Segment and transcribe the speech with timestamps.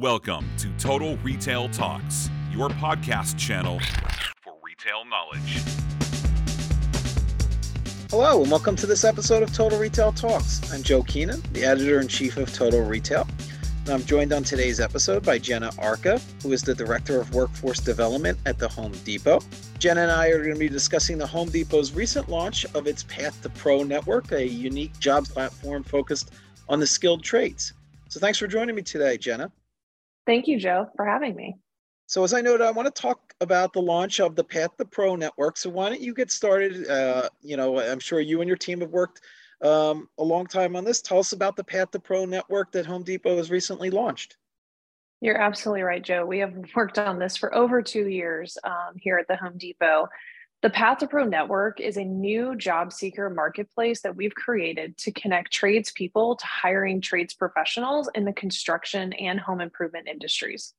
[0.00, 3.78] Welcome to Total Retail Talks, your podcast channel
[4.42, 5.62] for retail knowledge.
[8.10, 10.72] Hello, and welcome to this episode of Total Retail Talks.
[10.72, 13.28] I'm Joe Keenan, the editor in chief of Total Retail.
[13.84, 17.80] And I'm joined on today's episode by Jenna Arca, who is the Director of Workforce
[17.80, 19.40] Development at the Home Depot.
[19.78, 23.02] Jenna and I are going to be discussing the Home Depot's recent launch of its
[23.02, 26.32] Path to Pro network, a unique jobs platform focused
[26.68, 27.74] on the skilled trades.
[28.08, 29.52] So thanks for joining me today, Jenna.
[30.26, 31.56] Thank you, Joe, for having me.
[32.06, 34.84] So as I noted, I want to talk about the launch of the Path to
[34.84, 35.56] Pro network.
[35.56, 36.86] So why don't you get started?
[36.88, 39.22] Uh, you know, I'm sure you and your team have worked
[39.62, 41.00] um, a long time on this.
[41.00, 44.36] Tell us about the Path to Pro network that Home Depot has recently launched.
[45.22, 46.26] You're absolutely right, Joe.
[46.26, 50.08] We have worked on this for over two years um, here at the Home Depot.
[50.62, 55.10] The Path to Pro Network is a new job seeker marketplace that we've created to
[55.10, 60.72] connect tradespeople to hiring trades professionals in the construction and home improvement industries.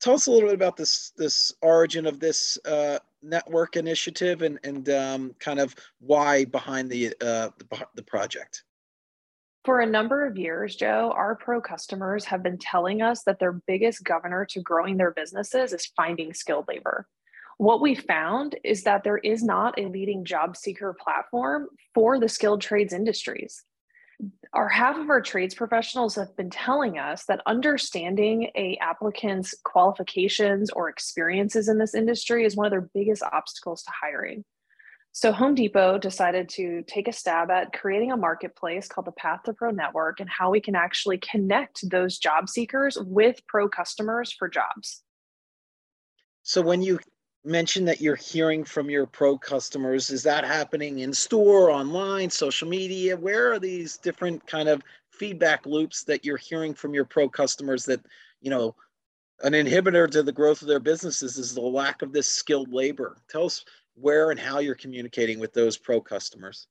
[0.00, 4.58] Tell us a little bit about this this origin of this uh, network initiative and
[4.64, 8.64] and um, kind of why behind the, uh, the the project.
[9.64, 13.52] For a number of years, Joe, our pro customers have been telling us that their
[13.52, 17.06] biggest governor to growing their businesses is finding skilled labor.
[17.58, 22.28] What we found is that there is not a leading job seeker platform for the
[22.28, 23.64] skilled trades industries.
[24.52, 30.70] Our half of our trades professionals have been telling us that understanding a applicant's qualifications
[30.70, 34.44] or experiences in this industry is one of their biggest obstacles to hiring.
[35.10, 39.42] So Home Depot decided to take a stab at creating a marketplace called the Path
[39.46, 44.32] to Pro Network and how we can actually connect those job seekers with pro customers
[44.32, 45.02] for jobs.
[46.44, 47.00] So when you
[47.48, 50.10] mention that you're hearing from your pro customers.
[50.10, 53.16] Is that happening in store, online, social media?
[53.16, 57.84] Where are these different kind of feedback loops that you're hearing from your pro customers
[57.86, 58.00] that,
[58.40, 58.74] you know,
[59.42, 63.16] an inhibitor to the growth of their businesses is the lack of this skilled labor.
[63.28, 66.66] Tell us where and how you're communicating with those pro customers.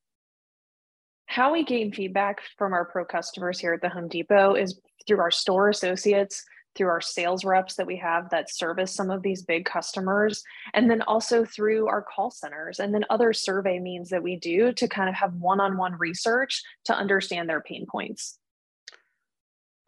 [1.26, 5.20] How we gain feedback from our pro customers here at the Home Depot is through
[5.20, 6.46] our store associates
[6.78, 10.44] through our sales reps that we have that service some of these big customers,
[10.74, 14.72] and then also through our call centers, and then other survey means that we do
[14.74, 18.40] to kind of have one on one research to understand their pain points.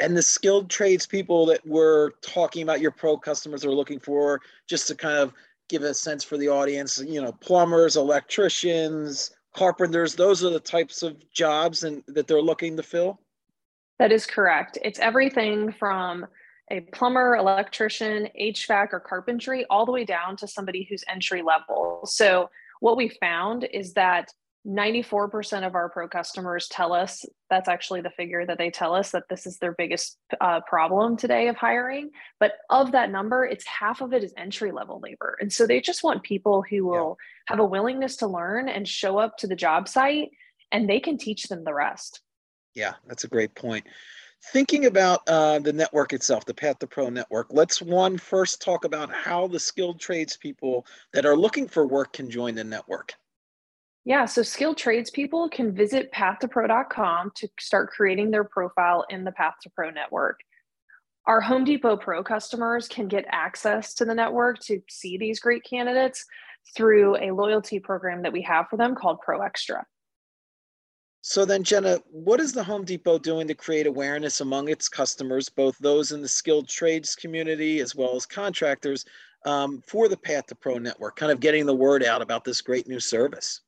[0.01, 4.41] And the skilled trades people that we're talking about, your pro customers are looking for,
[4.67, 5.33] just to kind of
[5.67, 11.03] give a sense for the audience, you know, plumbers, electricians, carpenters, those are the types
[11.03, 13.19] of jobs and that they're looking to fill?
[13.99, 14.77] That is correct.
[14.81, 16.25] It's everything from
[16.71, 22.01] a plumber, electrician, HVAC, or carpentry, all the way down to somebody who's entry level.
[22.05, 22.49] So,
[22.79, 24.31] what we found is that
[24.67, 29.11] 94% of our pro customers tell us that's actually the figure that they tell us
[29.11, 32.11] that this is their biggest uh, problem today of hiring.
[32.39, 35.37] But of that number, it's half of it is entry level labor.
[35.39, 37.53] And so they just want people who will yeah.
[37.53, 40.29] have a willingness to learn and show up to the job site
[40.71, 42.21] and they can teach them the rest.
[42.75, 43.87] Yeah, that's a great point.
[44.41, 48.85] Thinking about uh, the network itself, the Path to Pro network, let's one first talk
[48.85, 53.13] about how the skilled tradespeople that are looking for work can join the network.
[54.05, 59.55] Yeah, so skilled tradespeople can visit pathtopro.com to start creating their profile in the Path
[59.63, 60.39] to Pro network.
[61.27, 65.63] Our Home Depot Pro customers can get access to the network to see these great
[65.63, 66.25] candidates
[66.75, 69.85] through a loyalty program that we have for them called Pro Extra.
[71.21, 75.49] So then, Jenna, what is the Home Depot doing to create awareness among its customers,
[75.49, 79.05] both those in the skilled trades community as well as contractors,
[79.45, 82.61] um, for the Path to Pro network, kind of getting the word out about this
[82.61, 83.61] great new service?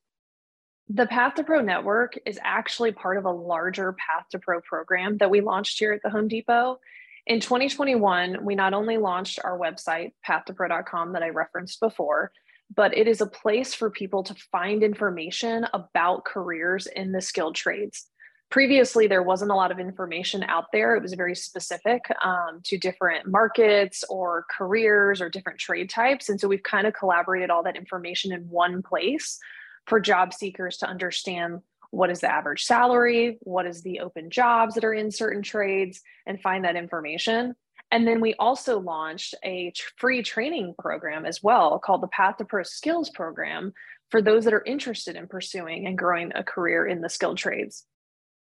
[0.90, 5.18] The Path to Pro network is actually part of a larger Path to Pro program
[5.18, 6.80] that we launched here at the Home Depot.
[7.28, 12.32] In 2021, we not only launched our website, pathtopro.com, that I referenced before,
[12.76, 17.56] but it is a place for people to find information about careers in the skilled
[17.56, 18.08] trades.
[18.50, 20.96] Previously, there wasn't a lot of information out there.
[20.96, 26.28] It was very specific um, to different markets or careers or different trade types.
[26.28, 29.40] And so we've kind of collaborated all that information in one place
[29.88, 34.76] for job seekers to understand what is the average salary, what is the open jobs
[34.76, 37.56] that are in certain trades, and find that information.
[37.92, 42.46] And then we also launched a free training program as well called the Path to
[42.46, 43.74] Pro Skills Program
[44.10, 47.86] for those that are interested in pursuing and growing a career in the skilled trades.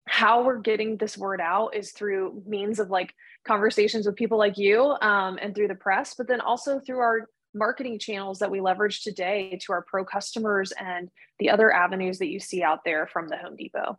[0.06, 3.14] How we're getting this word out is through means of like
[3.46, 7.28] conversations with people like you um, and through the press, but then also through our
[7.54, 11.08] marketing channels that we leverage today to our pro customers and
[11.38, 13.98] the other avenues that you see out there from the Home Depot.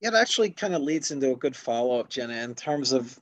[0.00, 3.18] Yeah, it actually kind of leads into a good follow up, Jenna, in terms of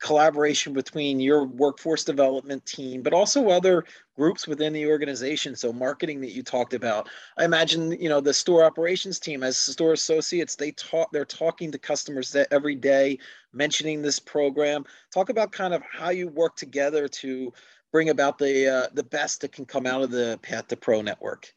[0.00, 3.84] collaboration between your workforce development team, but also other
[4.16, 5.54] groups within the organization.
[5.54, 7.08] So marketing that you talked about.
[7.38, 11.70] I imagine, you know, the store operations team as store associates, they talk, they're talking
[11.72, 13.18] to customers every day,
[13.52, 14.84] mentioning this program.
[15.12, 17.52] Talk about kind of how you work together to
[17.92, 21.02] bring about the uh, the best that can come out of the Path to Pro
[21.02, 21.52] network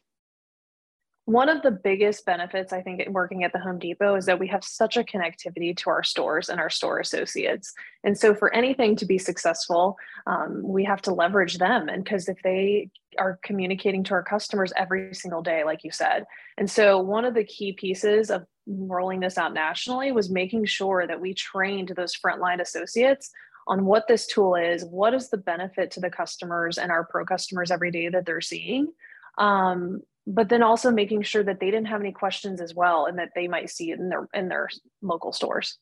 [1.26, 4.46] one of the biggest benefits i think working at the home depot is that we
[4.46, 7.72] have such a connectivity to our stores and our store associates.
[8.02, 11.88] And so for anything to be successful um, we have to leverage them.
[11.88, 16.24] And because if they are communicating to our customers every single day like you said.
[16.58, 21.06] And so one of the key pieces of rolling this out nationally was making sure
[21.06, 23.30] that we trained those frontline associates
[23.66, 27.24] on what this tool is what is the benefit to the customers and our pro
[27.24, 28.92] customers every day that they're seeing.
[29.38, 33.18] Um, but then also making sure that they didn't have any questions as well and
[33.18, 34.68] that they might see it in their in their
[35.02, 35.78] local stores.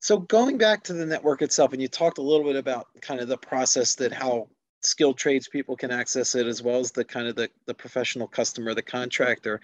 [0.00, 3.20] So going back to the network itself and you talked a little bit about kind
[3.20, 4.48] of the process that how
[4.82, 8.26] skilled trades people can access it as well as the kind of the, the professional
[8.26, 9.60] customer the contractor.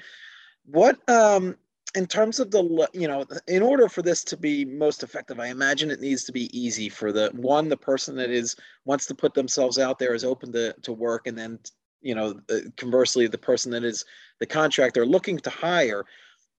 [0.66, 1.56] What um
[1.94, 5.46] in terms of the you know in order for this to be most effective i
[5.46, 9.14] imagine it needs to be easy for the one the person that is wants to
[9.14, 11.58] put themselves out there is open to, to work and then
[12.06, 14.04] you know, uh, conversely, the person that is
[14.38, 16.04] the contractor looking to hire.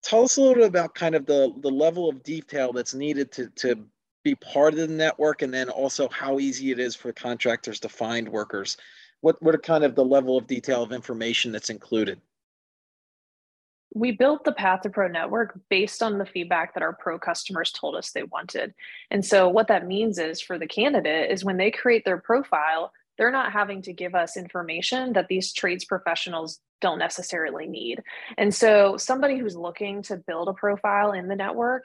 [0.02, 3.32] Tell us a little bit about kind of the, the level of detail that's needed
[3.32, 3.84] to, to
[4.22, 7.88] be part of the network and then also how easy it is for contractors to
[7.88, 8.76] find workers.
[9.22, 12.20] What, what are kind of the level of detail of information that's included?
[13.94, 17.72] we built the Path to Pro network based on the feedback that our pro customers
[17.72, 18.74] told us they wanted.
[19.10, 22.92] And so what that means is for the candidate is when they create their profile,
[23.18, 28.02] they're not having to give us information that these trades professionals don't necessarily need.
[28.36, 31.84] And so, somebody who's looking to build a profile in the network,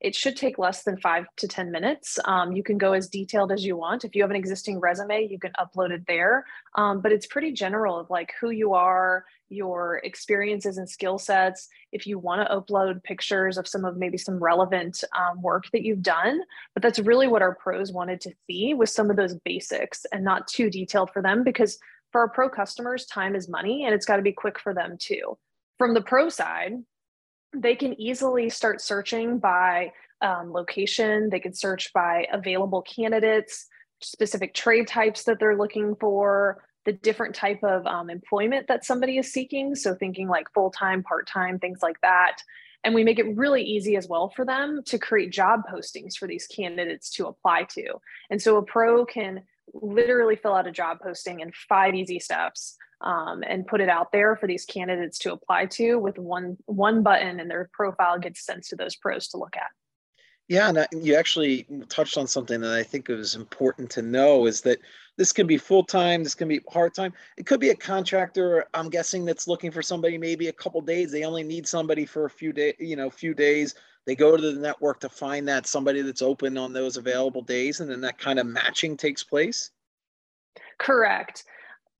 [0.00, 2.18] it should take less than five to 10 minutes.
[2.24, 4.04] Um, you can go as detailed as you want.
[4.04, 6.44] If you have an existing resume, you can upload it there.
[6.76, 11.68] Um, but it's pretty general of like who you are, your experiences and skill sets.
[11.92, 15.82] If you want to upload pictures of some of maybe some relevant um, work that
[15.82, 16.40] you've done.
[16.74, 20.24] But that's really what our pros wanted to see with some of those basics and
[20.24, 21.78] not too detailed for them because
[22.12, 24.96] for our pro customers, time is money and it's got to be quick for them
[24.98, 25.36] too.
[25.76, 26.72] From the pro side,
[27.54, 31.30] they can easily start searching by um, location.
[31.30, 33.66] They can search by available candidates,
[34.00, 39.18] specific trade types that they're looking for, the different type of um, employment that somebody
[39.18, 39.74] is seeking.
[39.74, 42.38] So thinking like full time, part time, things like that.
[42.84, 46.28] And we make it really easy as well for them to create job postings for
[46.28, 47.94] these candidates to apply to.
[48.30, 49.42] And so a pro can
[49.74, 54.12] literally fill out a job posting in five easy steps um, and put it out
[54.12, 58.44] there for these candidates to apply to with one one button and their profile gets
[58.44, 59.70] sent to those pros to look at
[60.48, 64.60] yeah and you actually touched on something that i think is important to know is
[64.60, 64.78] that
[65.16, 67.12] this can be full-time this can be part-time.
[67.36, 71.12] It could be a contractor i'm guessing that's looking for somebody maybe a couple days.
[71.12, 73.74] They only need somebody for a few days you know few days.
[74.06, 77.80] They go to the network to find that somebody that's open on those available days
[77.80, 79.70] and then that kind of matching takes place?
[80.78, 81.44] Correct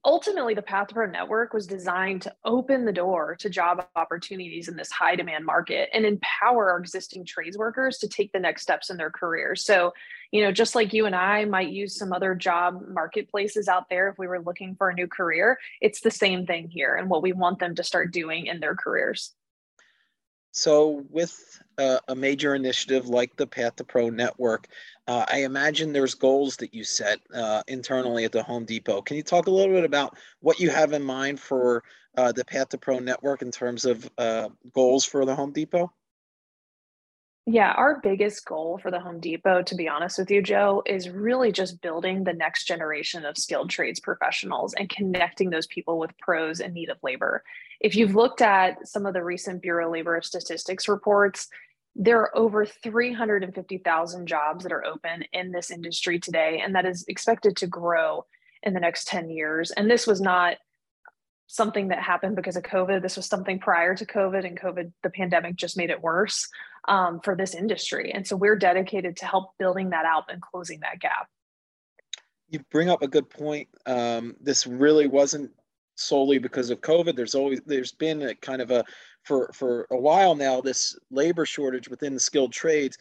[0.09, 4.75] ultimately the path pro network was designed to open the door to job opportunities in
[4.75, 8.89] this high demand market and empower our existing trades workers to take the next steps
[8.89, 9.93] in their careers so
[10.33, 14.09] you know just like you and i might use some other job marketplaces out there
[14.09, 17.23] if we were looking for a new career it's the same thing here and what
[17.23, 19.35] we want them to start doing in their careers
[20.53, 24.67] so, with uh, a major initiative like the Path to Pro network,
[25.07, 29.03] uh, I imagine there's goals that you set uh, internally at the Home Depot.
[29.03, 31.85] Can you talk a little bit about what you have in mind for
[32.17, 35.93] uh, the Path to Pro network in terms of uh, goals for the Home Depot?
[37.51, 41.09] Yeah, our biggest goal for the Home Depot, to be honest with you, Joe, is
[41.09, 46.11] really just building the next generation of skilled trades professionals and connecting those people with
[46.19, 47.43] pros in need of labor.
[47.81, 51.49] If you've looked at some of the recent Bureau of Labor Statistics reports,
[51.97, 57.07] there are over 350,000 jobs that are open in this industry today, and that is
[57.09, 58.27] expected to grow
[58.63, 59.71] in the next 10 years.
[59.71, 60.59] And this was not
[61.47, 63.01] something that happened because of COVID.
[63.01, 66.47] This was something prior to COVID, and COVID, the pandemic just made it worse
[66.87, 68.13] um, for this industry.
[68.13, 71.29] And so we're dedicated to help building that out and closing that gap.
[72.51, 73.69] You bring up a good point.
[73.87, 75.51] Um, this really wasn't
[75.97, 77.17] solely because of COVID.
[77.17, 78.85] There's always there's been a kind of a
[79.25, 82.97] for for a while now this labor shortage within the skilled trades.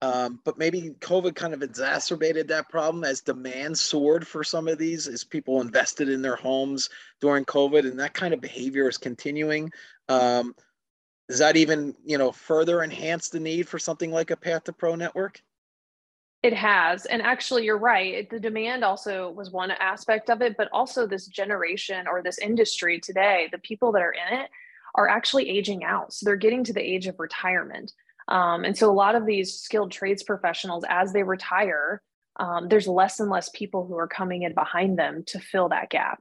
[0.00, 4.78] Um, but maybe COVID kind of exacerbated that problem as demand soared for some of
[4.78, 6.88] these, as people invested in their homes
[7.20, 9.72] during COVID, and that kind of behavior is continuing.
[10.08, 10.54] Um,
[11.28, 14.72] does that even, you know, further enhance the need for something like a Path to
[14.72, 15.42] Pro network?
[16.42, 17.04] It has.
[17.06, 18.28] And actually, you're right.
[18.30, 23.00] The demand also was one aspect of it, but also this generation or this industry
[23.00, 24.50] today, the people that are in it
[24.94, 26.12] are actually aging out.
[26.12, 27.92] So they're getting to the age of retirement.
[28.28, 32.02] Um, and so a lot of these skilled trades professionals, as they retire,
[32.36, 35.90] um, there's less and less people who are coming in behind them to fill that
[35.90, 36.20] gap.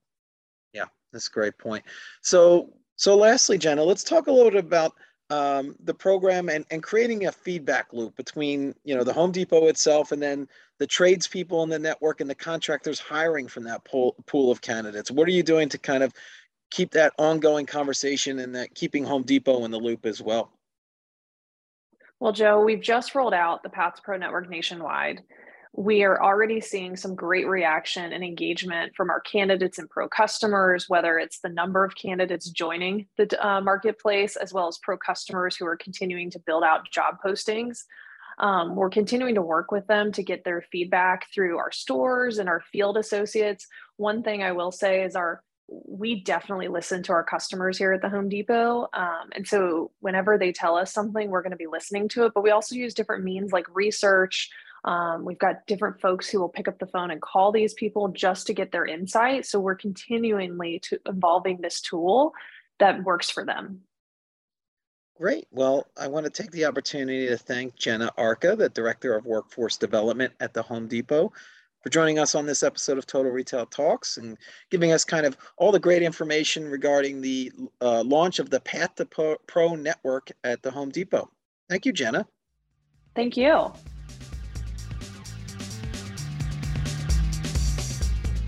[0.73, 1.85] Yeah, that's a great point.
[2.21, 4.93] So, so lastly, Jenna, let's talk a little bit about
[5.29, 9.67] um, the program and, and creating a feedback loop between you know the Home Depot
[9.67, 10.47] itself and then
[10.79, 15.11] the tradespeople in the network and the contractors hiring from that pool pool of candidates.
[15.11, 16.13] What are you doing to kind of
[16.71, 20.51] keep that ongoing conversation and that keeping Home Depot in the loop as well?
[22.19, 25.23] Well, Joe, we've just rolled out the Path to Pro network nationwide.
[25.77, 30.89] We are already seeing some great reaction and engagement from our candidates and pro customers,
[30.89, 35.55] whether it's the number of candidates joining the uh, marketplace, as well as pro customers
[35.55, 37.83] who are continuing to build out job postings.
[38.39, 42.49] Um, we're continuing to work with them to get their feedback through our stores and
[42.49, 43.67] our field associates.
[43.97, 48.01] One thing I will say is our we definitely listen to our customers here at
[48.01, 48.87] the Home Depot.
[48.93, 52.31] Um, and so whenever they tell us something, we're going to be listening to it.
[52.33, 54.49] But we also use different means like research.
[54.87, 58.07] Um, we've got different folks who will pick up the phone and call these people
[58.07, 59.45] just to get their insight.
[59.45, 62.31] So we're continually to evolving this tool
[62.79, 63.81] that works for them.
[65.17, 65.45] Great.
[65.51, 69.75] Well, I want to take the opportunity to thank Jenna Arca, the Director of Workforce
[69.75, 71.33] Development at the Home Depot,
[71.83, 74.37] for joining us on this episode of Total Retail Talks and
[74.71, 77.51] giving us kind of all the great information regarding the
[77.81, 81.29] uh, launch of the Path to Pro network at the Home Depot.
[81.67, 82.25] Thank you, Jenna.
[83.15, 83.73] Thank you.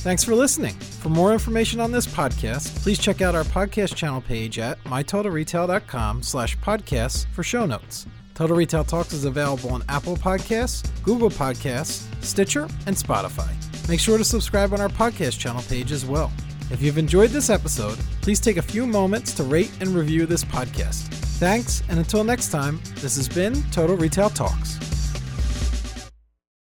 [0.09, 0.73] Thanks for listening.
[0.73, 6.23] For more information on this podcast, please check out our podcast channel page at mytotalretail.com
[6.23, 8.07] slash podcasts for show notes.
[8.33, 13.53] Total Retail Talks is available on Apple Podcasts, Google Podcasts, Stitcher, and Spotify.
[13.87, 16.31] Make sure to subscribe on our podcast channel page as well.
[16.71, 20.43] If you've enjoyed this episode, please take a few moments to rate and review this
[20.43, 21.03] podcast.
[21.37, 24.88] Thanks, and until next time, this has been Total Retail Talks.